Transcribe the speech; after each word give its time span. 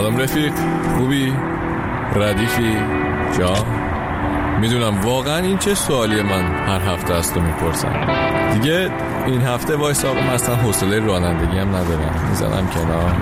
سلام 0.00 0.16
رفیق 0.16 0.52
خوبی؟ 0.96 1.32
ردیفی؟ 2.16 2.76
جا؟ 3.38 3.54
می‌دونم 4.60 5.00
واقعا 5.00 5.36
این 5.36 5.58
چه 5.58 5.74
سوالی 5.74 6.22
من 6.22 6.42
هر 6.42 6.80
هفته 6.80 7.14
است 7.14 7.36
رو 7.36 7.42
می‌پرسم. 7.42 7.92
دیگه 8.52 8.90
این 9.26 9.42
هفته 9.42 9.76
وایس 9.76 10.04
آقا 10.04 10.20
اصلا 10.20 10.56
حوصله 10.56 10.98
رانندگی 10.98 11.58
هم 11.58 11.68
ندارم. 11.68 12.26
می‌زنم 12.30 12.68
کنار. 12.74 13.12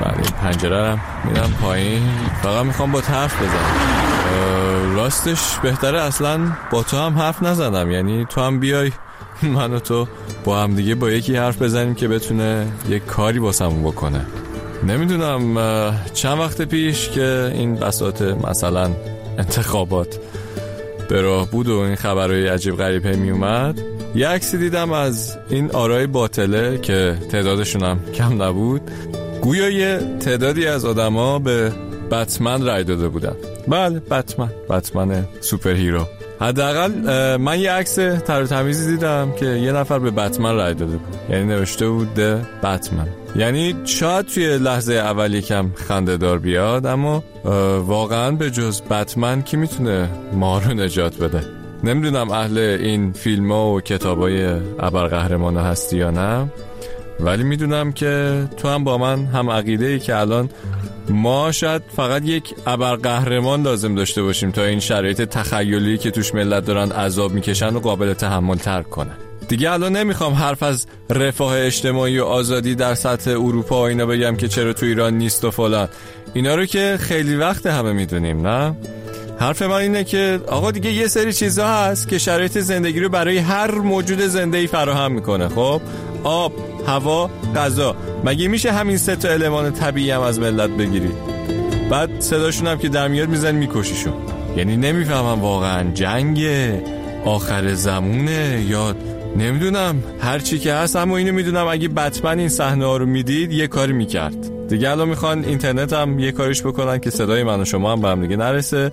بعد 0.00 0.14
این 0.14 0.30
پنجره 0.42 0.90
هم 0.90 1.00
میدم 1.24 1.50
پایین. 1.62 2.02
فقط 2.42 2.64
می‌خوام 2.64 2.92
با 2.92 3.00
حرف 3.00 3.42
بزنم. 3.42 4.96
راستش 4.96 5.58
بهتره 5.62 6.00
اصلا 6.00 6.40
با 6.70 6.82
تو 6.82 6.96
هم 6.96 7.18
حرف 7.18 7.42
نزنم. 7.42 7.90
یعنی 7.90 8.26
تو 8.30 8.40
هم 8.40 8.60
بیای 8.60 8.92
من 9.56 9.72
و 9.74 9.78
تو 9.78 10.08
با 10.44 10.62
هم 10.62 10.74
دیگه 10.74 10.94
با 10.94 11.10
یکی 11.10 11.36
حرف 11.36 11.62
بزنیم 11.62 11.94
که 11.94 12.08
بتونه 12.08 12.66
یک 12.88 13.06
کاری 13.06 13.38
باسمون 13.38 13.82
بکنه. 13.82 14.26
نمی‌دونم 14.86 15.54
چند 16.14 16.38
وقت 16.38 16.62
پیش 16.62 17.08
که 17.08 17.52
این 17.54 17.74
بساط 17.74 18.22
مثلا 18.22 18.90
انتخابات 19.38 20.18
به 21.08 21.20
راه 21.20 21.50
بود 21.50 21.68
و 21.68 21.78
این 21.78 21.94
خبرهای 21.94 22.48
عجیب 22.48 22.76
غریب 22.76 23.06
می 23.06 23.30
اومد 23.30 23.80
یه 24.14 24.28
عکسی 24.28 24.58
دیدم 24.58 24.92
از 24.92 25.38
این 25.48 25.70
آرای 25.70 26.06
باطله 26.06 26.78
که 26.78 27.18
تعدادشون 27.30 27.82
هم 27.82 28.00
کم 28.14 28.42
نبود. 28.42 28.90
گویا 29.42 29.70
یه 29.70 30.00
تعدادی 30.20 30.66
از 30.66 30.84
آدما 30.84 31.38
به 31.38 31.72
بتمن 32.10 32.66
رای 32.66 32.84
داده 32.84 33.08
بودن. 33.08 33.36
بله 33.68 34.00
بتمن. 34.00 34.50
بتمن 34.70 35.24
superhero 35.40 36.06
حداقل 36.40 36.90
من 37.36 37.60
یه 37.60 37.72
عکس 37.72 37.94
تر 38.26 38.46
تمیزی 38.46 38.90
دیدم 38.90 39.32
که 39.32 39.46
یه 39.46 39.72
نفر 39.72 39.98
به 39.98 40.10
بتمن 40.10 40.54
رای 40.54 40.74
داده 40.74 40.96
بود. 40.96 41.16
یعنی 41.30 41.44
نوشته 41.44 41.88
بود 41.88 42.14
بتمن 42.62 43.06
یعنی 43.36 43.74
شاید 43.84 44.26
توی 44.26 44.58
لحظه 44.58 44.94
اول 44.94 45.34
یکم 45.34 45.70
خنده 45.74 46.16
دار 46.16 46.38
بیاد 46.38 46.86
اما 46.86 47.24
واقعا 47.86 48.30
به 48.30 48.50
جز 48.50 48.82
بتمن 48.82 49.42
کی 49.42 49.56
می‌تونه 49.56 50.08
ما 50.32 50.58
رو 50.58 50.74
نجات 50.74 51.16
بده؟ 51.16 51.40
نمی‌دونم 51.84 52.30
اهل 52.30 52.58
این 52.58 53.12
فیلم 53.12 53.52
ها 53.52 53.70
و 53.70 53.80
کتاب 53.80 54.18
های 54.18 54.46
ابرقهرمان 54.80 55.56
هستی 55.56 55.96
یا 55.96 56.10
نه. 56.10 56.48
ولی 57.20 57.42
می‌دونم 57.42 57.92
که 57.92 58.44
تو 58.56 58.68
هم 58.68 58.84
با 58.84 58.98
من 58.98 59.24
هم 59.24 59.50
عقیده 59.50 59.86
ای 59.86 59.98
که 59.98 60.16
الان 60.16 60.50
ما 61.08 61.52
شاید 61.52 61.82
فقط 61.96 62.24
یک 62.24 62.54
ابرقهرمان 62.66 63.62
لازم 63.62 63.94
داشته 63.94 64.22
باشیم 64.22 64.50
تا 64.50 64.64
این 64.64 64.80
شرایط 64.80 65.22
تخیلی 65.22 65.98
که 65.98 66.10
توش 66.10 66.34
ملت 66.34 66.64
دارن 66.64 66.92
عذاب 66.92 67.32
می‌کشن 67.32 67.76
و 67.76 67.80
قابل 67.80 68.12
تحمل 68.12 68.56
ترک 68.56 68.90
کنن. 68.90 69.16
دیگه 69.48 69.70
الان 69.70 69.96
نمی‌خوام 69.96 70.32
حرف 70.32 70.62
از 70.62 70.86
رفاه 71.10 71.58
اجتماعی 71.58 72.18
و 72.18 72.24
آزادی 72.24 72.74
در 72.74 72.94
سطح 72.94 73.30
اروپا 73.30 73.82
و 73.82 73.86
اینا 73.86 74.06
بگم 74.06 74.36
که 74.36 74.48
چرا 74.48 74.72
تو 74.72 74.86
ایران 74.86 75.14
نیست 75.14 75.44
و 75.44 75.50
فلان. 75.50 75.88
اینا 76.34 76.54
رو 76.54 76.66
که 76.66 76.96
خیلی 77.00 77.36
وقت 77.36 77.66
همه 77.66 77.92
می‌دونیم 77.92 78.46
نه؟ 78.46 78.76
حرف 79.40 79.62
من 79.62 79.72
اینه 79.72 80.04
که 80.04 80.40
آقا 80.46 80.70
دیگه 80.70 80.92
یه 80.92 81.08
سری 81.08 81.32
چیزا 81.32 81.68
هست 81.68 82.08
که 82.08 82.18
شرایط 82.18 82.58
زندگی 82.58 83.00
رو 83.00 83.08
برای 83.08 83.38
هر 83.38 83.70
موجود 83.70 84.20
زنده 84.20 84.58
ای 84.58 84.66
فراهم 84.66 85.12
می‌کنه 85.12 85.48
خب؟ 85.48 85.80
آب 86.24 86.52
هوا 86.88 87.30
غذا. 87.56 87.96
مگه 88.24 88.48
میشه 88.48 88.72
همین 88.72 88.96
سه 88.96 89.16
تا 89.16 89.28
المان 89.28 89.72
طبیعی 89.72 90.10
هم 90.10 90.20
از 90.20 90.40
ملت 90.40 90.70
بگیری؟ 90.70 91.10
بعد 91.90 92.20
صداشون 92.20 92.66
هم 92.66 92.78
که 92.78 92.88
در 92.88 93.08
میاد 93.08 93.28
میزن 93.28 93.54
میکشیشون. 93.54 94.12
یعنی 94.56 94.76
نمی‌فهمم 94.76 95.40
واقعا 95.40 95.90
جنگ 95.94 96.46
آخر 97.24 97.74
زمونه 97.74 98.64
یا 98.68 98.94
نمی‌دونم. 99.36 100.02
هر 100.20 100.38
چی 100.38 100.58
که 100.58 100.72
هست 100.72 100.96
اما 100.96 101.16
اینو 101.16 101.32
می‌دونم 101.32 101.66
اگه 101.66 101.88
بتمن 101.88 102.38
این 102.38 102.48
صحنه 102.48 102.84
ها 102.84 102.96
رو 102.96 103.06
می‌دید 103.06 103.52
یه 103.52 103.66
کاری 103.66 103.92
می‌کرد. 103.92 104.68
دیگه 104.68 104.90
الان 104.90 105.08
می‌خوان 105.08 105.44
اینترنت 105.44 105.92
هم 105.92 106.18
یه 106.18 106.32
کاریش 106.32 106.62
بکنن 106.62 106.98
که 106.98 107.10
صدای 107.10 107.42
من 107.42 107.60
و 107.60 107.64
شما 107.64 107.92
هم 107.92 108.00
به 108.00 108.08
هم 108.08 108.20
دیگه 108.22 108.36
نرسه. 108.36 108.92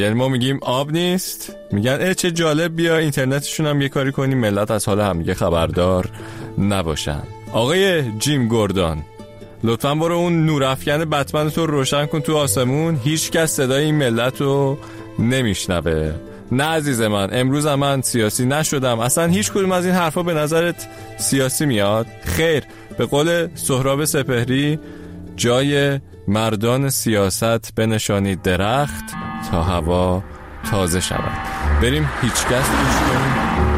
یعنی 0.00 0.14
ما 0.14 0.28
میگیم 0.28 0.58
آب 0.62 0.92
نیست. 0.92 1.56
میگن 1.72 1.98
اه 2.00 2.14
چه 2.14 2.30
جالب 2.30 2.76
بیا 2.76 2.98
اینترنتشون 2.98 3.66
هم 3.66 3.80
یه 3.80 3.88
کاری 3.88 4.12
کنیم. 4.12 4.38
ملت 4.38 4.70
از 4.70 4.88
حال 4.88 5.00
هم 5.00 5.18
دیگه 5.18 5.34
خبردار. 5.34 6.08
نباشن. 6.58 7.22
آقای 7.52 8.12
جیم 8.18 8.48
گوردان 8.48 9.02
لطفا 9.64 9.94
برو 9.94 10.14
اون 10.14 10.46
نورافکن 10.46 11.04
بتمن 11.04 11.50
تو 11.50 11.66
روشن 11.66 12.06
کن 12.06 12.20
تو 12.20 12.36
آسمون. 12.36 13.00
هیچ 13.04 13.30
کس 13.30 13.52
صدای 13.52 13.84
این 13.84 13.94
ملت 13.94 14.40
رو 14.40 14.78
نمیشنوه. 15.18 16.12
نه 16.52 16.64
عزیز 16.64 17.00
من 17.00 17.28
امروز 17.32 17.66
من 17.66 18.02
سیاسی 18.02 18.46
نشدم. 18.46 19.00
اصلا 19.00 19.26
هیچ 19.26 19.52
کدوم 19.52 19.72
از 19.72 19.86
این 19.86 19.94
حرفا 19.94 20.22
به 20.22 20.34
نظرت 20.34 20.88
سیاسی 21.18 21.66
میاد؟ 21.66 22.06
خیر 22.24 22.62
به 22.98 23.06
قول 23.06 23.48
سهراب 23.54 24.04
سپهری 24.04 24.78
جای 25.36 26.00
مردان 26.28 26.90
سیاست 26.90 27.74
بنشانید 27.74 28.42
درخت 28.42 29.04
تا 29.50 29.62
هوا 29.62 30.22
تازه 30.70 31.00
شود. 31.00 31.54
بریم 31.82 32.08
هیچ 32.22 32.32
کس 32.32 32.68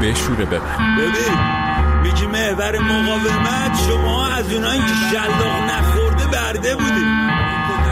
بشوره 0.02 0.44
ببر 0.44 0.96
ببین 0.98 1.65
میگی 2.06 2.26
محور 2.26 2.78
مقاومت 2.78 3.78
شما 3.88 4.26
از 4.26 4.52
اونایی 4.52 4.80
که 4.80 4.94
شلاق 5.10 5.70
نخورده 5.70 6.26
برده 6.26 6.76
بودی. 6.76 7.04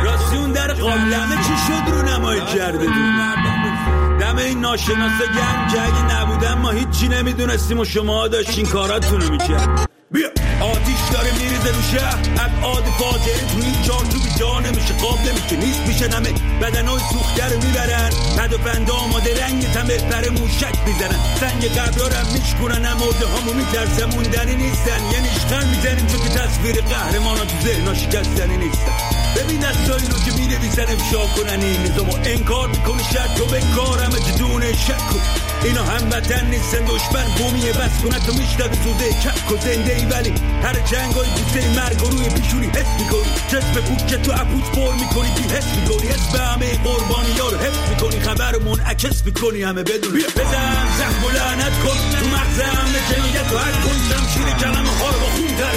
راستی 0.05 0.37
اون 0.37 0.53
در 0.53 0.73
قابلمه 0.73 1.37
چی 1.37 1.55
شد 1.67 1.91
رو 1.91 2.03
نمایی 2.03 2.41
کرده 2.41 2.87
دم 4.21 4.37
این 4.37 4.61
ناشناسه 4.61 5.25
گرم 5.35 5.69
که 5.73 5.83
اگه 5.83 6.21
نبودم 6.21 6.59
ما 6.59 6.71
هیچی 6.71 7.09
نمی‌دونستیم 7.09 7.81
و 7.81 7.85
شما 7.85 8.29
داشتین 8.29 8.67
کاراتونو 8.67 9.31
می‌کرد 9.31 9.94
آتیش 10.65 11.01
داره 11.13 11.33
میریزه 11.33 11.71
رو 11.77 11.83
شهر. 11.83 12.19
ابعاد 12.47 12.85
فاجعه 12.99 13.41
تو 13.41 13.59
این 13.63 13.83
جان 13.83 14.09
تو 14.09 14.19
جا 14.39 14.61
نمیشه. 14.61 14.95
قاب 14.95 15.19
نمیشه. 15.21 15.57
نیست 15.57 15.81
میشه 15.81 16.09
نمه. 16.09 16.33
بدن 16.63 16.87
های 16.87 17.01
سوخته 17.13 17.49
رو 17.49 17.63
می‌برن. 17.63 18.11
پد 18.39 18.53
و 18.53 18.59
پند 18.59 18.91
آماده 18.91 19.45
رنگ 19.45 19.73
تمه 19.73 19.97
پر 19.97 20.29
موشک 20.31 20.75
می‌زنن. 20.87 21.19
سنگ 21.41 21.63
قبلا 21.79 22.07
رو 22.07 22.33
میشکنن 22.33 22.87
امورده 22.87 23.27
همو 23.27 23.53
میترسه 23.53 24.07
موندنی 24.07 24.57
نیستن. 24.57 25.01
یعنی 25.13 25.29
اشتن 25.29 25.69
می‌زنیم 25.69 26.07
چون 26.07 26.21
که 26.21 26.29
تصویر 26.29 26.81
قهرمان 26.81 27.39
تو 27.39 27.57
ذهنا 27.65 27.95
شکستنی 27.95 28.57
نیستن. 28.57 28.93
ببین 29.37 29.61
دستایی 29.61 30.07
رو 30.07 30.19
که 30.25 30.33
می 30.39 30.47
نویسن 30.47 30.83
افشا 30.83 31.27
کنن 31.27 31.61
این. 31.63 31.83
نظام 31.83 32.11
انکار 32.25 32.69
می‌کنی 32.69 33.05
شد 33.13 33.35
تو 33.37 33.47
به 33.47 33.61
کار 33.77 33.99
همه 34.01 34.19
جدون 34.21 34.73
شک 34.73 35.11
اینا 35.65 35.83
هم 35.83 36.11
وطن 36.11 36.47
نیستن 36.47 36.85
دشمن 36.85 37.25
بومیه 37.39 37.73
بس 37.73 38.03
کنه 38.03 38.19
تو 38.27 38.33
میشتد 38.35 38.73
زوده 38.85 39.09
کک 39.13 39.53
و 39.53 39.57
زنده 39.57 39.95
ای 39.97 40.05
ولی 40.05 40.35
هر 40.63 40.75
جنگ 40.75 41.13
های 41.15 41.29
بوسه 41.29 41.69
مرگ 41.77 42.03
و 42.03 42.09
روی 42.11 42.29
پیشونی 42.29 42.67
حس 42.67 43.01
می‌کنی. 43.01 43.31
جسم 43.49 43.81
پوک 43.81 44.07
که 44.07 44.17
تو 44.17 44.33
اپوت 44.33 44.67
پر 44.73 44.93
می‌کنی 44.95 45.31
بی 45.37 45.55
حس 45.55 45.69
می‌کنی. 45.77 46.09
حس 46.09 46.33
به 46.33 46.39
همه 46.39 46.83
قربانی 46.85 47.39
ها 47.41 47.49
رو 47.49 47.59
حس 47.59 47.79
می‌کنی. 47.91 48.21
خبر 48.21 48.59
منعکس 48.59 49.25
می‌کنی 49.27 49.63
همه 49.63 49.83
بدون 49.83 50.13
بزن 50.37 50.87
زخم 50.99 51.25
و 51.25 51.31
لعنت 51.31 51.75
کن. 51.83 51.99
تو 52.21 52.27
مغز 52.37 52.61
همه 52.61 52.99
جنایت 53.11 53.53
و 53.53 53.59
هر 53.59 53.73
کن. 53.73 53.97
شمشیر 54.09 54.49
کلمه 54.61 54.91
ها 54.99 55.09
رو 55.11 55.19
با 55.21 55.27
خون 55.27 55.57
تر 55.59 55.77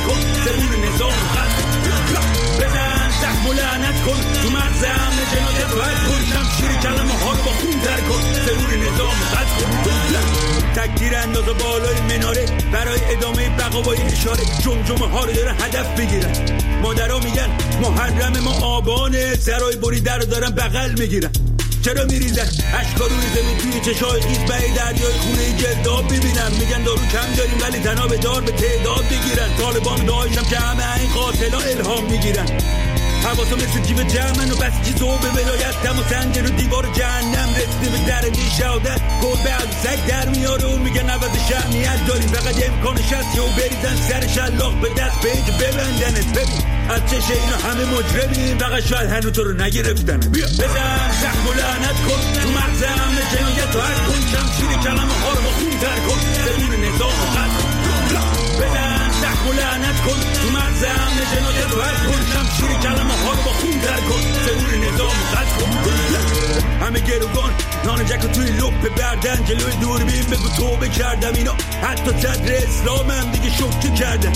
اشاره 14.18 14.44
جمجمه 14.64 15.08
ها 15.08 15.26
رو 15.26 15.32
داره 15.34 15.52
هدف 15.52 16.00
بگیرن 16.00 16.34
مادرها 16.82 17.20
میگن 17.20 17.50
محرم 17.82 18.40
ما 18.40 18.52
آبانه 18.52 19.36
سرای 19.36 19.76
بریده 19.76 20.14
رو 20.14 20.26
دارن 20.26 20.50
بغل 20.50 20.92
می‌گیرن. 21.00 21.32
چرا 21.86 22.06
میریزن 22.06 22.50
اشکا 22.80 23.06
روی 23.08 23.28
زمین 23.36 23.58
توی 23.58 23.94
چشای 23.94 24.22
خیز 24.22 24.38
به 24.38 24.54
دریای 24.76 25.14
خونه 25.14 25.58
گرداب 25.62 26.06
ببینم 26.06 26.52
میگن 26.60 26.84
دارو 26.84 27.06
کم 27.12 27.34
داریم 27.38 27.58
ولی 27.62 27.80
تنها 27.80 28.08
به 28.08 28.18
دار 28.18 28.42
به 28.42 28.52
تعداد 28.52 29.06
بگیرن 29.06 29.50
طالبان 29.60 30.06
داشتم 30.06 30.50
که 30.50 30.58
همه 30.58 31.00
این 31.00 31.14
قاتلا 31.14 31.60
الهام 31.60 32.04
می‌گیرن. 32.04 32.46
حواسا 33.24 33.56
مثل 33.56 33.80
جیب 33.88 34.08
جمعن 34.08 34.52
و 34.52 34.56
بس 34.56 34.74
چیزو 34.86 35.18
به 35.18 35.30
ولایت 35.30 35.84
دم 35.84 36.00
و 36.00 36.04
سنجر 36.10 36.46
و 36.46 36.50
دیوار 36.50 36.86
جهنم 36.94 37.50
رسیده 37.56 37.90
به 37.98 37.98
در 38.08 38.30
نیشادت 38.30 39.02
گربه 39.22 39.52
از 39.52 39.70
سگ 39.84 40.06
در 40.08 40.30
میاره 40.30 40.66
و 40.66 40.78
میگن 40.78 41.10
عوض 41.10 41.32
شهنیت 41.50 42.06
داریم. 42.08 42.28
فقط 42.28 42.70
امکانش 42.70 43.14
هست 43.14 43.40
و 43.40 43.48
بریزن 43.48 43.96
سر 44.10 44.28
شلاق 44.28 44.82
به 44.82 44.90
دست 44.90 45.22
پیج 45.22 45.46
ببندنت. 45.60 46.28
ببین 46.32 46.62
از 46.90 47.02
چشه 47.12 47.34
اینا 47.34 47.58
همه 47.58 47.86
مجرمیم. 47.86 48.58
فقط 48.58 48.84
شاید 48.86 49.10
هنو 49.10 49.30
تو 49.30 49.44
رو 49.44 49.54
نگرفتن 49.62 50.20
بیا. 50.20 50.48
بزن 50.48 51.12
زخم 51.22 51.48
و 51.48 51.54
لعنت 51.54 51.98
کن. 52.08 52.42
تو 52.42 52.50
مغز 52.50 52.84
همه 52.84 53.22
جنایت 53.34 53.76
و 53.76 53.80
هر 53.80 53.94
کن 54.08 54.22
شمشیر 54.32 54.78
کلمه 54.84 55.14
ها 55.14 55.30
رو 55.30 55.52
خون 55.58 55.80
تر 55.82 56.00
کن. 56.08 56.20
زمین 56.46 56.86
نظام 56.86 57.12
قتل. 57.36 57.64
بزن. 58.60 58.78
زخم 58.78 58.84
و 58.84 58.87
لعنت 59.52 60.02
کن 60.02 60.20
تو 60.42 60.50
مغز 60.50 60.84
همه 60.84 61.22
جنایت 61.36 61.74
هر 61.86 62.08
کن. 62.08 62.22
شمشیر 62.34 62.78
کلمه 62.80 63.14
ها 63.14 63.32
رو 63.32 63.42
با 63.46 63.52
خون 63.52 63.80
نان 68.08 68.20
جک 68.20 68.32
توی 68.32 68.52
لپ 68.52 68.96
بردن 68.96 69.46
جلوی 69.46 69.76
دوربین 69.82 70.24
بگو 70.24 70.50
توبه 70.58 70.90
کردم 70.90 71.34
اینا 71.34 71.54
حتی 71.82 72.12
صدر 72.22 72.56
اسلامم 72.56 73.32
دیگه 73.32 73.50
شکر 73.50 73.94
کردن 73.96 74.32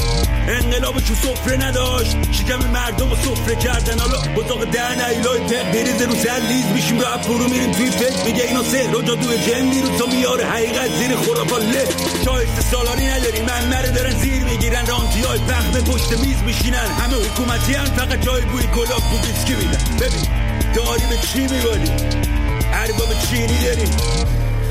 انقلابشو 0.48 1.16
سفره 1.16 1.58
نداشت 1.58 2.18
شکم 2.32 2.72
مردم 2.72 3.10
رو 3.10 3.16
سفره 3.16 3.56
کردن 3.56 4.00
حالا 4.00 4.36
بطاق 4.36 4.66
ده 4.66 4.92
نیلای 4.92 5.40
تق 5.40 5.72
بریز 5.72 6.02
رو 6.02 6.16
سر 6.16 6.42
لیز 6.50 6.66
میشیم 6.66 7.00
رو 7.00 7.06
فرو 7.22 7.50
میریم 7.50 7.72
توی 7.72 7.92
فکر 7.92 8.26
میگه 8.26 8.44
اینا 8.44 8.64
سهر 8.64 8.96
و 8.96 9.02
جادوی 9.02 9.38
جن 9.38 9.62
میرو 9.62 9.98
تا 9.98 10.06
میاره 10.06 10.46
حقیقت 10.46 10.90
زیر 10.98 11.16
خرافات 11.16 11.64
له 11.64 11.86
شایسته 12.26 12.62
سالاری 12.62 13.06
نداریم 13.06 13.46
من 13.46 13.68
مره 13.68 13.92
دارن 13.92 14.20
زیر 14.20 14.44
می‌گیرن 14.44 14.86
رانتی 14.86 15.22
های 15.22 15.40
پخت 15.40 15.84
پشت 15.90 16.20
میز 16.20 16.38
میشینن 16.46 16.88
همه 17.00 17.16
حکومتی 17.16 17.74
هم 17.74 17.86
فقط 17.86 18.22
جای 18.22 18.42
بوی 18.42 18.64
کلاک 18.64 19.04
بو 19.04 19.18
بیسکی 19.18 19.56
میدن 19.56 19.98
ببین 20.00 20.26
داری 20.76 21.04
به 21.10 21.18
چی 21.28 21.40
میبالی 21.42 21.92
ارباب 22.74 23.10
چینی 23.30 23.58
داریم. 23.66 23.92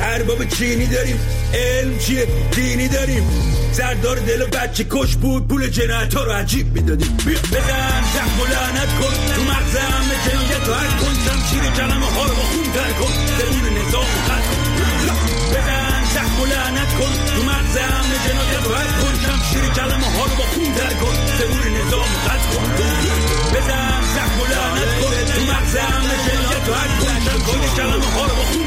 ارباب 0.00 0.44
چینی 0.44 0.86
داریم. 0.86 1.20
علم 1.54 1.98
چیه؟ 1.98 2.26
دینی 2.52 2.88
داریم. 2.88 3.30
سردار 3.72 4.18
دل 4.18 4.42
و 4.42 4.46
بچه 4.46 4.86
کش 4.90 5.16
بود. 5.16 5.48
پول 5.48 5.68
جنایت 5.68 6.14
رو 6.14 6.32
عجیب 6.32 6.74
می‌دادیم. 6.74 7.16
بزن 7.52 8.02
زخم 8.14 8.40
و 8.40 8.44
لعنت 8.46 8.88
کن. 9.00 9.14
تو 9.34 9.42
مغزم 9.42 10.04
جنایت 10.26 10.64
تو 10.64 10.72
هر 10.72 10.86
کن. 10.86 11.14
شمشیر 11.26 11.70
کلمه 11.76 12.06
ها 12.06 12.24
رو 12.24 12.34
خون 12.34 12.72
تر 12.74 12.92
کن. 13.00 13.12
زمین 13.38 13.78
نظام 13.78 14.10
کن. 14.28 14.66
بزن 15.52 16.02
زخم 16.14 16.40
و 16.42 16.46
لعنت 16.46 16.90
کن. 16.98 17.12
تو 17.36 17.42
مغزم 17.42 18.04
جنایت 18.26 18.64
تو 18.64 18.74
هر 18.74 18.90
کن. 19.00 19.14
شمشیر 19.24 19.64
کلمه 19.76 20.08
ها 20.16 20.24
رو 20.24 20.44
خون 20.54 20.74
تر 20.74 20.94
کن. 21.00 21.14
زمین 21.38 21.76
نظام 21.78 22.10
قد 22.26 22.42
کن. 22.54 22.68
بزن 23.54 24.02
زخم 24.14 24.40
و 24.40 24.44
لعنت 24.52 24.90
کن. 25.00 25.14
تو 25.34 25.40
مغزم 25.52 26.04
جنایت 26.26 26.49
تو 26.70 26.76
هر 26.76 26.88
کن 26.88 27.20
شمشیر 27.20 27.68
کلمه 27.76 28.06
ها 28.06 28.59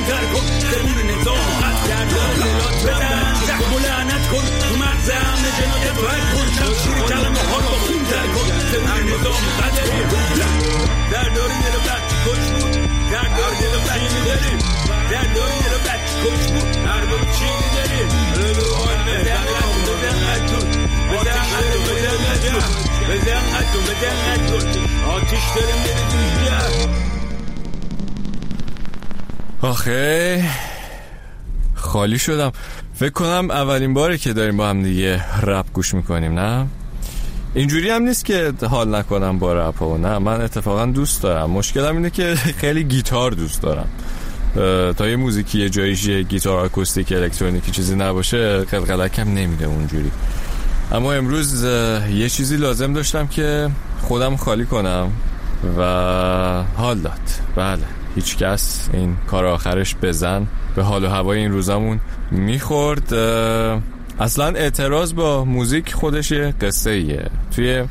آخه 29.84 30.44
خالی 31.76 32.20
شدم. 32.20 32.52
فکر 32.94 33.10
کنم 33.10 33.52
اولین 33.52 33.94
باره 33.94 34.18
که 34.18 34.34
داریم 34.34 34.58
با 34.58 34.70
هم 34.70 34.84
دیگه 34.84 35.40
رپ 35.42 35.66
گوش 35.74 35.94
می‌کنیم 35.94 36.40
نه؟ 36.40 36.68
اینجوری 37.54 37.90
هم 37.90 38.02
نیست 38.02 38.26
که 38.26 38.54
حال 38.70 38.96
نکنم 38.96 39.40
با 39.40 39.54
رپ 39.54 39.82
و 39.82 39.98
نه. 39.98 40.18
من 40.18 40.42
اتفاقا 40.42 40.86
دوست 40.86 41.24
دارم. 41.24 41.50
مشکلم 41.50 41.96
اینه 41.96 42.10
که 42.10 42.36
خیلی 42.36 42.84
گیتار 42.84 43.32
دوست 43.32 43.62
دارم. 43.62 43.90
تا 44.94 45.08
یه 45.08 45.16
موزیکی 45.16 45.60
یه 45.60 45.70
جاییش 45.70 46.06
یه 46.06 46.24
گیتار 46.24 46.66
آکوستیک 46.66 47.12
الکترونیکی 47.12 47.72
چیزی 47.72 47.96
نباشه 47.96 48.60
قلقلکم 48.60 49.34
نمیده 49.34 49.66
اونجوری. 49.66 50.12
اما 50.92 51.14
امروز 51.14 51.64
یه 52.14 52.30
چیزی 52.30 52.58
لازم 52.58 52.94
داشتم 52.94 53.28
که 53.28 53.70
خودم 54.02 54.36
خالی 54.36 54.66
کنم 54.66 55.12
و 55.78 55.84
حال 56.78 57.00
داد. 57.00 57.22
بله. 57.56 58.03
هیچ 58.16 58.38
کس 58.38 58.90
این 58.94 59.16
کار 59.28 59.46
آخرش 59.46 59.96
بزن. 60.02 60.48
به 60.76 60.84
حال 60.84 61.04
و 61.04 61.08
هوای 61.10 61.40
این 61.40 61.52
روزامون 61.52 62.00
می‌خورد. 62.32 63.14
اصلا 64.20 64.46
اعتراض 64.46 65.14
با 65.14 65.46
موزیک 65.46 65.94
خودش 65.94 66.32
یه 66.32 66.54
قصه 66.62 66.90
ایه 66.90 67.26
توی 67.56 67.84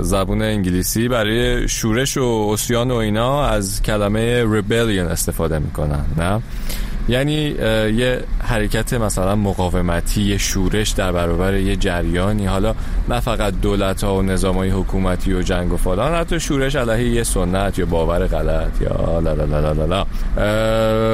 زبون 0.00 0.42
انگلیسی 0.42 1.08
برای 1.08 1.68
شورش 1.68 2.16
و 2.16 2.50
اسیان 2.52 2.90
و 2.90 2.94
اینا 2.94 3.44
از 3.44 3.82
کلمه 3.82 4.44
rebellion 4.44 5.10
استفاده 5.10 5.58
می‌کنن 5.58 6.04
نه؟ 6.16 6.42
یعنی 7.10 7.32
یه 7.32 8.20
حرکت 8.42 8.94
مثلا 8.94 9.36
مقاومتی 9.36 10.22
یه 10.22 10.38
شورش 10.38 10.90
در 10.90 11.12
برابر 11.12 11.54
یه 11.54 11.76
جریانی. 11.76 12.46
حالا 12.46 12.74
نه 13.08 13.20
فقط 13.20 13.54
دولت 13.62 14.04
ها 14.04 14.14
و 14.14 14.22
نظام 14.22 14.56
های 14.56 14.70
حکومتی 14.70 15.32
و 15.32 15.42
جنگ 15.42 15.72
و 15.72 15.76
فلان 15.76 16.14
حتی 16.14 16.40
شورش 16.40 16.76
علیه 16.76 17.08
یه 17.08 17.22
سنت 17.22 17.78
یا 17.78 17.86
باور 17.86 18.26
غلط 18.26 18.82
یا 18.82 19.20
لا 19.20 19.34
لا 19.34 19.44
لا 19.44 19.72
لا 19.72 19.84
لا 19.86 20.06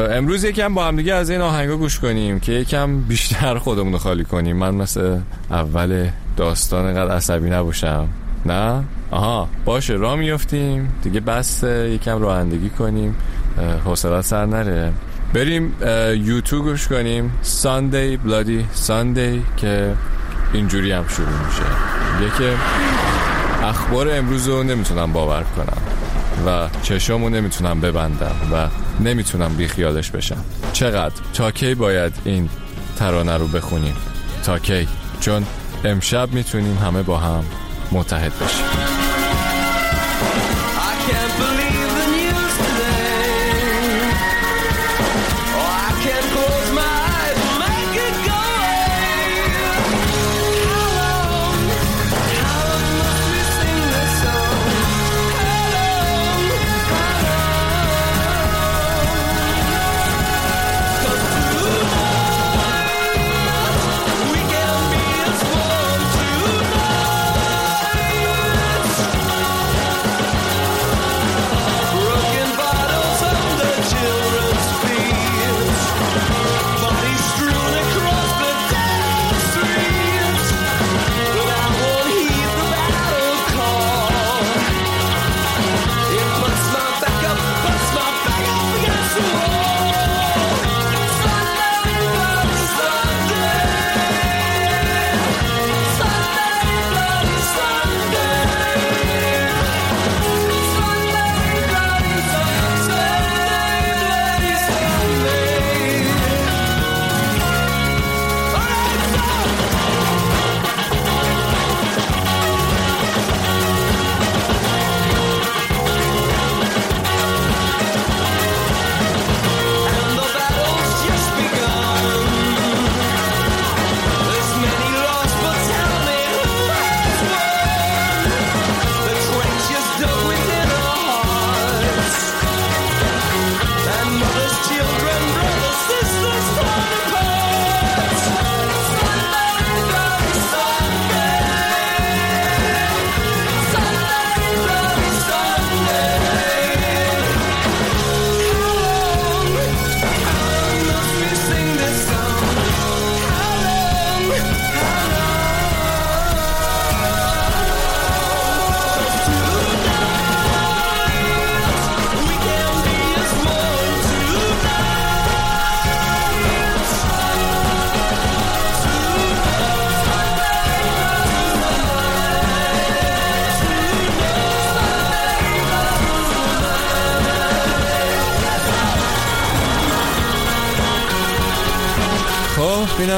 امروز 0.07 0.45
یکم 0.45 0.75
با 0.75 0.85
هم 0.85 0.97
دیگه 0.97 1.15
از 1.15 1.31
این 1.31 1.41
آهنگا 1.41 1.77
گوش 1.77 2.01
کنیم 2.01 2.41
که 2.41 2.53
یکم 2.53 3.01
بیشتر 3.01 3.59
خودمون 3.59 3.93
رو 3.93 3.99
خالی 3.99 4.25
کنیم. 4.25 4.57
من 4.57 4.75
مثل 4.75 5.19
اول 5.51 6.09
داستان 6.37 6.95
قد 6.95 7.11
عصبی 7.11 7.51
نباشم. 7.51 8.09
نه؟ 8.47 8.85
آها 9.11 9.49
باشه 9.65 9.95
را 9.95 10.17
میفتیم 10.17 10.93
دیگه 11.03 11.21
بس 11.21 11.63
یکم 11.63 12.23
رانندگی 12.23 12.71
کنیم. 12.71 13.17
حوصلات 13.85 14.25
سر 14.25 14.47
نره. 14.47 14.93
بریم 15.35 15.75
یوتیوب 16.25 16.65
گوش 16.65 16.89
کنیم. 16.89 17.39
ساندی 17.43 18.17
بلادی 18.17 18.67
ساندی 18.73 19.43
که 19.57 19.95
اینجوری 20.53 20.93
هم 20.93 21.09
شروع 21.09 21.29
میشه. 21.29 21.63
یکی 22.27 22.57
اخبار 23.63 24.09
امروز 24.11 24.49
رو 24.49 24.63
نمی‌تونم 24.63 25.13
باور 25.13 25.45
کنم 25.57 25.83
و 26.47 26.69
چشامو 26.83 27.29
نمی‌تونم 27.29 27.81
ببندم 27.81 28.37
و 28.53 28.69
نمی‌تونم 29.05 29.55
بیخیالش 29.55 30.11
بشم. 30.11 30.45
چقدر؟ 30.73 31.15
تا 31.35 31.51
کی 31.51 31.75
باید 31.75 32.13
این 32.25 32.49
ترانه 32.99 33.37
رو 33.37 33.47
بخونیم؟ 33.47 33.97
تا 34.45 34.59
کی؟ 34.59 34.89
چون 35.21 35.47
امشب 35.85 36.33
می‌تونیم 36.33 36.79
همه 36.79 37.03
با 37.03 37.19
هم 37.19 37.45
متحد 37.93 38.33
بشیم. 38.39 39.06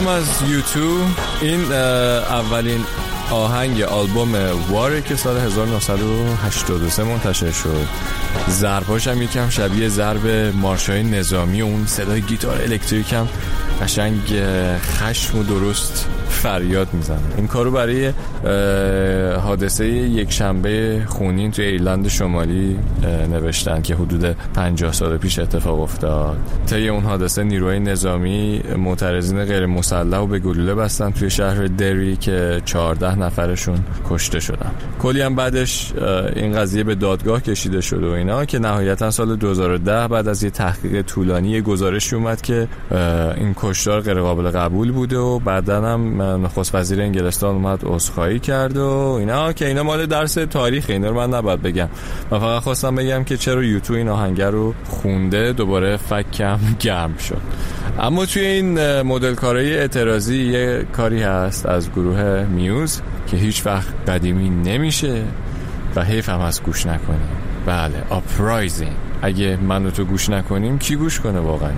از 0.08 0.42
یوتیوب 0.48 1.06
این 1.40 1.72
اولین 1.72 2.84
آهنگ 3.30 3.82
آلبوم 3.82 4.34
واره 4.70 5.02
که 5.02 5.16
سال 5.16 5.36
1983 5.36 7.02
منتشر 7.04 7.50
شد. 7.50 7.86
ضرباش 8.50 9.08
هم 9.08 9.22
یکم 9.22 9.50
شبیه 9.50 9.88
ضرب 9.88 10.26
مارشای 10.56 11.02
نظامی 11.02 11.62
و 11.62 11.64
اون 11.64 11.86
صدای 11.86 12.20
گیتار 12.20 12.62
الکتریک 12.62 13.12
هم 13.12 13.28
قشنگ 13.82 14.20
خشم 14.80 15.38
و 15.38 15.42
درست 15.42 16.08
فریاد 16.28 16.88
می‌زنه. 16.92 17.18
این 17.36 17.46
کارو 17.46 17.70
برای 17.70 18.12
حادثه 19.36 19.86
یک 19.86 20.32
شنبه 20.32 21.02
خونین 21.06 21.50
توی 21.50 21.64
ایرلند 21.64 22.08
شمالی 22.08 22.78
نوشتن 23.30 23.82
که 23.82 23.94
حدود 23.94 24.36
50 24.54 24.92
سال 24.92 25.16
پیش 25.16 25.38
اتفاق 25.38 25.80
افتاد. 25.80 26.36
طی 26.66 26.88
اون 26.88 27.02
حادثه 27.04 27.44
نیروهای 27.44 27.80
نظامی 27.80 28.62
معترضین 28.78 29.44
غیر 29.44 29.66
مسلح 29.66 30.18
و 30.18 30.26
به 30.26 30.38
گلوله 30.38 30.74
بستن 30.74 31.10
توی 31.10 31.30
شهر 31.30 31.66
دری 31.66 32.16
که 32.16 32.60
14 32.64 33.18
نفرشون 33.18 33.78
کشته 34.10 34.40
شدن. 34.40 34.70
کلی 34.98 35.20
هم 35.20 35.34
بعدش 35.34 35.92
این 36.36 36.52
قضیه 36.52 36.84
به 36.84 36.94
دادگاه 36.94 37.40
کشیده 37.40 37.80
شد 37.80 38.02
و 38.02 38.10
اینا 38.10 38.44
که 38.44 38.58
نهایتا 38.58 39.10
سال 39.10 39.36
2010 39.36 40.08
بعد 40.08 40.28
از 40.28 40.42
یه 40.42 40.50
تحقیق 40.50 41.02
طولانی 41.02 41.60
گزارشی 41.60 42.16
اومد 42.16 42.40
که 42.40 42.68
این 43.36 43.54
کشتار 43.56 44.00
غیر 44.00 44.20
قابل 44.20 44.50
قبول 44.50 44.92
بوده 44.92 45.18
و 45.18 45.38
بعدا 45.38 45.82
هم 45.82 46.17
نخست 46.22 46.74
وزیر 46.74 47.00
انگلستان 47.00 47.54
اومد 47.54 47.80
عذرخواهی 47.84 48.38
کرد 48.38 48.76
و 48.76 48.88
اینا. 49.18 49.52
که 49.52 49.66
اینا 49.66 49.82
مال 49.82 50.06
درس 50.06 50.34
تاریخ 50.34 50.86
اینا 50.88 51.08
رو 51.08 51.16
من 51.16 51.34
نباید 51.34 51.62
بگم. 51.62 51.88
من 52.30 52.38
فقط 52.38 52.62
خواستم 52.62 52.94
بگم 52.94 53.24
که 53.24 53.36
چرا 53.36 53.64
یوتیوب 53.64 53.98
این 53.98 54.08
آهنگر 54.08 54.50
رو 54.50 54.74
خونده 54.84 55.52
دوباره 55.52 55.96
فکم 55.96 56.58
گرم 56.80 57.16
شد. 57.16 57.40
اما 57.98 58.26
توی 58.26 58.42
این 58.42 59.02
مدل 59.02 59.34
کارهای 59.34 59.78
اعتراضی 59.78 60.44
یه 60.44 60.86
کاری 60.92 61.22
هست 61.22 61.66
از 61.66 61.92
گروه 61.92 62.44
میوز 62.44 63.00
که 63.26 63.36
هیچ 63.36 63.66
وقت 63.66 64.10
قدیمی 64.10 64.50
نمیشه 64.50 65.22
و 65.96 66.04
حیف 66.04 66.28
هم 66.28 66.40
از 66.40 66.62
گوش 66.62 66.86
نکنیم 66.86 67.28
بله 67.66 68.12
اپرایزینگ 68.12 68.96
اگه 69.22 69.56
من 69.56 69.86
و 69.86 69.90
تو 69.90 70.04
گوش 70.04 70.30
نکنیم 70.30 70.78
کی 70.78 70.96
گوش 70.96 71.20
کنه 71.20 71.40
واقعا؟ 71.40 71.72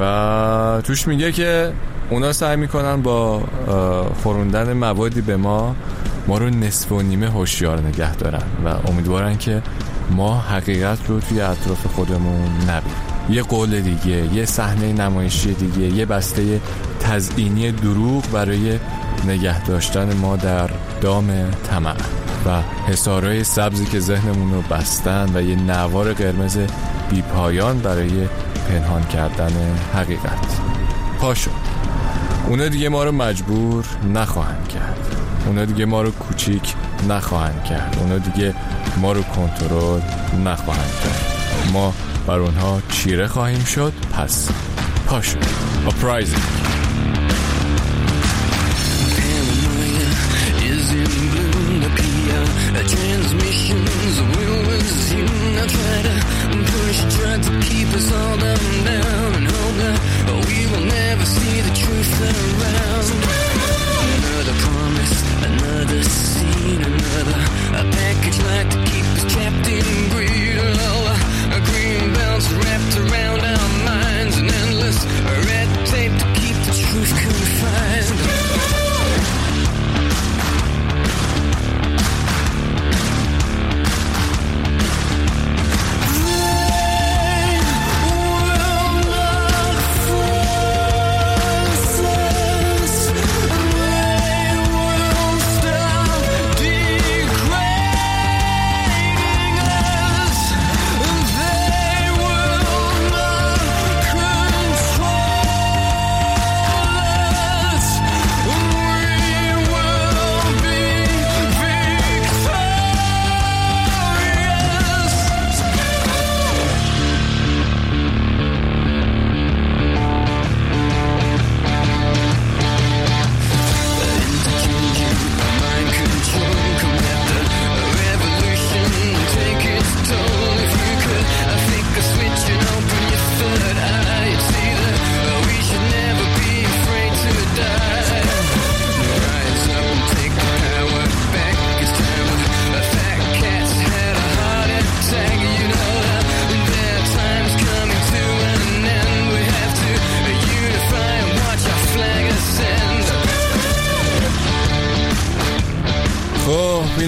و 0.00 0.80
توش 0.80 1.08
میگه 1.08 1.32
که 1.32 1.72
اونا 2.10 2.32
سعی 2.32 2.56
می‌کنن 2.56 3.02
با 3.02 3.42
خوروندن 4.22 4.72
موادی 4.72 5.20
به 5.20 5.36
ما 5.36 5.76
ما 6.26 6.38
رو 6.38 6.50
نصف 6.50 6.92
و 6.92 7.02
نیمه 7.02 7.30
هوشیار 7.30 7.80
نگه 7.80 8.16
دارن 8.16 8.42
و 8.64 8.88
امیدوارن 8.88 9.36
که 9.36 9.62
ما 10.10 10.40
حقیقت 10.40 10.98
رو 11.08 11.20
توی 11.20 11.40
اطراف 11.40 11.86
خودمون 11.86 12.48
نبینیم. 12.60 12.96
یه 13.30 13.42
قول 13.42 13.80
دیگه 13.80 14.34
یه 14.34 14.44
صحنه 14.44 14.92
نمایشی 14.92 15.54
دیگه 15.54 15.96
یه 15.96 16.06
بسته 16.06 16.60
تزئینی 17.00 17.72
دروغ 17.72 18.24
برای 18.32 18.78
نگه 19.26 19.64
داشتن 19.64 20.16
ما 20.16 20.36
در 20.36 20.70
دام 21.00 21.50
طمع 21.70 21.94
و 22.46 22.62
حسارای 22.86 23.44
سبزی 23.44 23.86
که 23.86 24.00
ذهنمون 24.00 24.52
رو 24.52 24.62
بستن 24.62 25.30
و 25.34 25.42
یه 25.42 25.56
نوار 25.56 26.12
قرمز 26.12 26.58
بیپایان 27.10 27.78
برای 27.78 28.28
پنهان 28.68 29.04
کردن 29.04 29.52
حقیقت. 29.94 30.60
پاشو. 31.20 31.50
اونا 32.48 32.68
دیگه 32.68 32.88
ما 32.88 33.04
رو 33.04 33.12
مجبور 33.12 33.84
نخواهند 34.14 34.68
کرد. 34.68 34.98
اونا 35.46 35.64
دیگه 35.64 35.84
ما 35.84 36.02
رو 36.02 36.10
کوچیک 36.10 36.74
نخواهند 37.08 37.64
کرد. 37.64 37.96
اونا 38.00 38.18
دیگه 38.18 38.54
ما 38.96 39.12
رو 39.12 39.22
کنترل 39.22 40.00
نخواهند 40.44 40.92
کرد. 41.04 41.72
ما 41.72 41.94
بر 42.26 42.38
اونها 42.38 42.82
چیره 42.88 43.26
خواهیم 43.26 43.64
شد 43.64 43.92
پس 44.12 44.48
پاشو 45.06 45.38
اپرایزینگ 45.86 46.42
Transmissions 52.94 54.16
will 54.34 54.60
resume. 54.70 55.56
I 55.62 55.66
try 55.74 55.98
to 56.06 56.14
push, 56.70 56.98
try 57.16 57.34
to 57.46 57.52
keep 57.66 57.88
us 57.98 58.08
all 58.12 58.36
down, 58.36 58.84
down? 58.84 59.43
Hold 59.74 59.96
that 60.24 60.46
we 60.46 60.66
will 60.66 60.84
never 60.86 61.24
see 61.24 61.60
the 61.60 61.74
truth 61.74 62.20
around. 62.20 63.06
Another 64.24 64.54
promise, 64.66 65.14
another 65.42 66.02
scene, 66.02 66.82
another 66.82 67.38
a 67.72 67.84
package 67.90 68.38
like 68.42 68.70
to 68.70 68.78
keep 68.90 69.13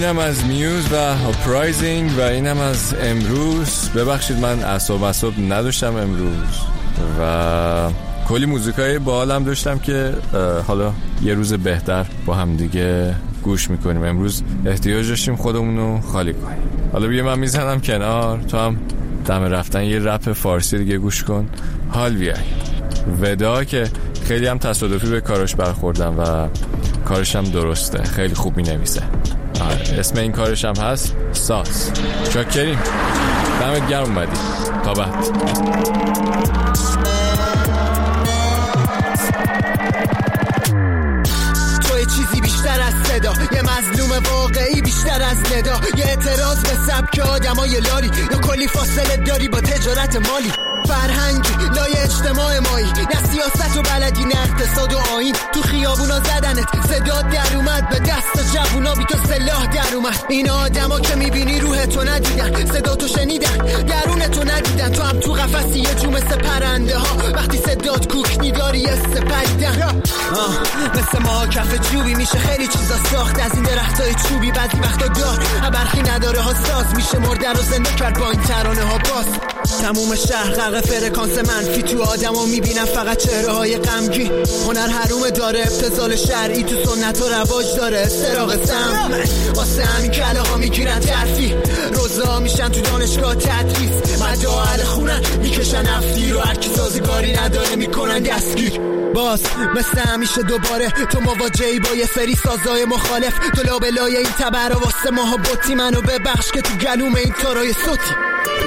اینم 0.07 0.19
از 0.19 0.45
Muse 0.45 0.93
و 0.93 0.95
Uprising 1.29 2.11
و 2.17 2.21
اینم 2.21 2.57
از 2.57 2.95
امروز. 3.01 3.89
ببخشید 3.95 4.37
من 4.37 4.63
اعصاب 4.63 5.03
اعصاب 5.03 5.33
نداشتم 5.49 5.95
امروز 5.95 6.57
و 7.21 7.89
کلی 8.27 8.45
موزیکای 8.45 8.99
بالم 8.99 9.43
داشتم 9.43 9.79
که 9.79 10.13
حالا 10.67 10.93
یه 11.23 11.33
روز 11.33 11.53
بهتر 11.53 12.05
با 12.25 12.33
هم 12.33 12.55
دیگه 12.55 13.15
گوش 13.43 13.69
می‌کنیم. 13.69 14.03
امروز 14.03 14.43
احتیاج 14.65 15.09
داشتیم 15.09 15.35
خودمونو 15.35 16.01
خالی 16.01 16.33
کنیم. 16.33 16.57
حالا 16.93 17.07
بیا 17.07 17.25
من 17.25 17.39
می‌زنم 17.39 17.81
کنار. 17.81 18.39
تو 18.39 18.57
هم 18.57 18.77
دم 19.25 19.43
رفتن 19.43 19.83
یه 19.83 19.99
رپ 19.99 20.33
فارسی 20.33 20.77
دیگه 20.77 20.97
گوش 20.97 21.23
کن. 21.23 21.49
حال 21.89 22.13
بیای. 22.13 22.35
ودا 23.21 23.63
که 23.63 23.87
خیلی 24.27 24.47
هم 24.47 24.57
تصادفی 24.57 25.07
به 25.07 25.21
کارش 25.21 25.55
برخوردم 25.55 26.19
و 26.19 26.47
کارش 27.05 27.35
هم 27.35 27.43
درسته. 27.43 28.03
خیلی 28.03 28.35
خوب 28.35 28.57
می 28.57 28.63
نویسه 28.63 29.01
اسم 29.97 30.17
این 30.17 30.31
کارش 30.31 30.65
هم 30.65 30.75
هست 30.75 31.15
ساس 31.31 31.91
چاکریم 32.33 32.79
دمت 33.61 33.89
گرم 33.89 34.03
اومدی. 34.03 34.37
تا 34.83 34.93
بعد 34.93 35.13
بیشتر 42.41 42.81
از 42.81 42.93
صدا 43.07 43.33
یه 43.55 43.61
مظلوم 43.61 44.23
واقعی 44.31 44.81
بیشتر 44.81 45.21
از 45.21 45.37
ندا. 45.53 45.81
یه 45.97 46.05
اعتراض 46.05 46.61
به 46.63 46.77
سبک 46.87 47.19
آدمای 47.19 47.79
لاری 47.79 48.11
یا 48.31 48.37
کلی 48.37 48.67
فاصله 48.67 49.17
داری 49.17 49.47
با 49.47 49.61
تجارت 49.61 50.15
مالی. 50.15 50.66
فرهنگی 50.87 51.65
لای 51.75 51.93
اجتماع 51.97 52.59
مایی. 52.59 52.85
نه 52.85 53.19
سیاست 53.31 53.77
و 53.77 53.81
بلدی 53.81 54.25
نه 54.25 54.35
اقتصاد 54.43 54.93
و 54.93 54.97
آین. 55.15 55.35
تو 55.53 55.61
خیابونا 55.61 56.19
زدنت 56.19 56.67
صداد 56.89 57.29
در 57.29 57.55
اومد. 57.55 57.89
به 57.89 57.99
دست 57.99 58.53
جوونا 58.53 58.95
بی 58.95 59.05
تو 59.05 59.17
سلاح 59.27 59.65
در 59.65 59.95
اومد. 59.95 60.25
این 60.29 60.49
آدما 60.49 60.99
که 60.99 61.15
می‌بینی 61.15 61.59
روح 61.59 61.85
تو 61.85 62.03
ندیدن. 62.03 62.65
صدا 62.65 62.95
تو 62.95 63.07
شنیدن 63.07 63.57
درون 63.87 64.19
تو 64.19 64.43
ندیدن. 64.43 64.89
تو 64.91 65.03
هم 65.03 65.19
تو 65.19 65.33
قفسی 65.33 65.79
یه 65.79 65.95
جو 65.95 66.11
مثل 66.11 66.35
پرنده 66.35 66.97
ها 66.97 67.17
وقتی 67.33 67.57
صداد 67.57 68.11
کوکنی 68.11 68.51
داری 68.51 68.79
یه 68.79 68.95
سپریدن 68.95 70.01
مثل 70.95 71.19
ما 71.23 71.47
کف 71.47 71.91
جوبی 71.91 72.15
میشه. 72.15 72.37
خیلی 72.39 72.67
چیزا 72.67 72.95
ساخت. 73.11 73.39
از 73.39 73.53
این 73.53 73.63
درختای 73.63 74.13
چوبی 74.13 74.51
بعضی 74.51 74.77
وقتا 74.77 75.07
دار 75.07 75.39
برخی 75.73 76.01
نداره 76.01 76.41
ها 76.41 76.53
ساز 76.53 76.95
میشه. 76.95 77.17
مرده 77.19 77.49
رو 77.49 77.61
زنده 77.61 77.93
کرد 77.95 78.19
با 78.19 78.29
این 78.31 78.41
ترانه 78.41 78.81
ها. 78.81 78.97
باز. 78.97 79.56
تموم 79.81 80.15
شهر 80.15 80.51
غرق 80.51 80.85
فرکانس 80.85 81.37
منفی 81.37 81.81
تو 81.81 82.03
آدم 82.03 82.49
می‌بینم 82.49 82.85
فقط 82.85 83.17
چهره 83.17 83.51
های 83.51 83.77
غمگی 83.77 84.31
هنر 84.67 84.87
حروم 84.87 85.29
داره 85.29 85.59
ابتزال 85.59 86.15
شرعی 86.15 86.63
تو 86.63 86.75
سنت 86.85 87.21
و 87.21 87.29
رواج 87.29 87.75
داره. 87.77 87.97
استراغ 87.97 88.65
سم. 88.65 89.09
واسه 89.55 89.83
همین 89.83 90.11
کله 90.11 90.39
ها 90.39 90.57
می‌گیرن 90.57 90.99
ترفی 90.99 91.55
روزا 91.93 92.39
میشن 92.39 92.69
تو 92.69 92.81
دانشگاه 92.81 93.35
تدریس. 93.35 94.21
مدا 94.21 94.61
اهل 94.61 94.83
خونن 94.83 95.21
می‌کشن 95.41 95.85
افتی 95.87 96.31
رو. 96.31 96.39
هرکی 96.39 96.69
سازگاری 96.75 97.33
نداره 97.33 97.75
می‌کنن 97.75 98.19
دستگیر. 98.19 98.96
باز 99.17 99.41
مثل 99.75 99.99
همیشه 99.99 100.41
دوباره 100.41 100.89
تو 100.89 101.21
مواجهی 101.21 101.79
با 101.79 101.89
یه 101.89 102.05
سری 102.05 102.35
سازای 102.35 102.85
مخالف. 102.85 103.39
تو 103.55 103.63
لابلای 103.63 104.17
این 104.17 104.29
تبر 104.39 104.73
واسه 104.73 105.09
ماها 105.11 105.37
بطی 105.37 105.75
منو 105.75 106.01
ببخش 106.01 106.51
که 106.51 106.61
تو 106.61 106.73
گلوم 106.75 107.15
این 107.15 107.33
تارای 107.41 107.73
سوتی 107.73 108.13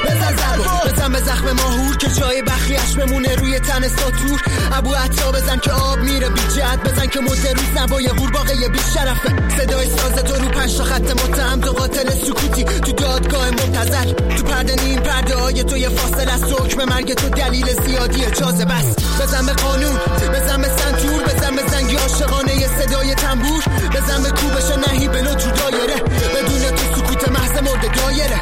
بزن 0.04 0.36
زربا 0.36 0.80
بزن 0.86 1.12
به 1.12 1.18
زخم 1.18 1.52
ماهور 1.52 1.96
که 1.96 2.08
جای 2.08 2.42
بخیش 2.42 2.96
بمونه 2.98 3.34
روی 3.34 3.60
تن 3.60 3.88
ساتور. 3.88 4.42
ابو 4.72 4.94
عطا 4.94 5.32
بزن 5.32 5.58
که 5.58 5.72
آب 5.72 5.98
میره 5.98 6.28
بی 6.28 6.40
جد 6.40 6.80
بزن 6.84 7.06
که 7.06 7.20
مد 7.20 7.46
روز 7.46 7.82
نبای 7.82 8.08
قورباغه 8.08 8.68
بی 8.68 8.78
شرفه. 8.94 9.58
صدای 9.58 9.86
ساز 9.86 10.14
تو 10.14 10.34
رو 10.34 10.48
تا 10.50 10.84
خط 10.84 11.10
متهم 11.10 11.60
تو 11.60 11.70
قاتل 11.70 12.10
سکوتی. 12.10 12.64
تو 12.64 12.92
دادگاه 12.92 13.50
منتظر. 13.50 14.04
تو 14.36 14.42
پرده 14.42 14.84
نیم 14.84 15.00
پرده 15.00 15.34
های 15.34 15.64
تو 15.64 15.76
یه 15.76 15.88
فاصله 15.88 16.32
است. 16.32 16.44
حکم 16.44 16.84
مرگ 16.84 17.14
تو 17.14 17.28
دلیل 17.28 17.66
زیادی 17.86 18.24
اجازه 18.24 18.64
بس 18.64 18.96
بزن 19.20 19.46
به 19.46 19.52
قانون 19.52 19.96
بزن 20.40 20.62
به 20.62 20.68
سنتور 20.68 21.22
بزن 21.22 21.56
به 21.56 21.62
زنگی 21.70 21.96
عاشقانه 21.96 22.66
صدای 22.78 23.14
تنبور. 23.14 23.64
بزن 23.94 24.22
به 24.22 24.30
کوبش 24.30 24.88
نهی 24.88 25.08
بلو 25.08 25.34
تو 25.34 25.50
دایره. 25.50 25.94
بدون 26.34 26.76
تو 26.76 27.00
سکوت 27.00 27.28
محض 27.28 27.52
مرد 27.52 27.96
دایره. 27.96 28.40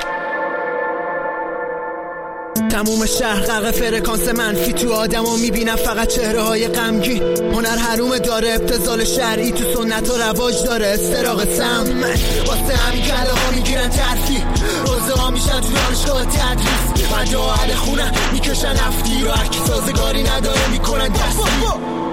تموم 2.71 3.07
شهر 3.07 3.41
غرق 3.41 3.71
فرکانس 3.71 4.29
منفی 4.29 4.73
تو 4.73 4.93
آدما 4.93 5.37
می‌بینم 5.37 5.77
فقط 5.77 6.09
چهره 6.09 6.43
های 6.43 6.69
غمگی 6.69 7.19
هنر 7.53 7.77
حروم 7.77 8.19
داره 8.19 8.55
ابتزال 8.55 9.05
شرعی 9.05 9.53
تو 9.53 9.65
سنت 9.75 10.11
و 10.11 10.17
رواج 10.17 10.55
داره. 10.65 10.87
استراغ 10.87 11.45
سم. 11.45 11.87
واسه 12.47 12.77
همین 12.77 13.03
کله 13.03 13.33
ها 13.33 13.51
می‌گیرن 13.55 13.89
ترفی 13.89 14.45
ها 15.19 15.31
میشن 15.31 15.61
تو 15.61 15.73
دانشگاه 15.73 16.25
تدریس. 16.25 17.11
من 17.13 17.37
اهل 17.37 17.75
خونه 17.75 18.13
می‌کشن 18.33 18.77
افتی 18.89 19.25
رو. 19.25 19.31
هرکی 19.31 19.59
سازگاری 19.59 20.23
نداره 20.23 20.69
می‌کنن 20.71 21.09
دستی 21.09 22.08